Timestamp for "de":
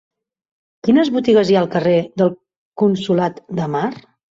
3.61-3.75